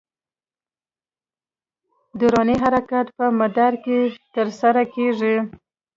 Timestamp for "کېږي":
4.95-5.35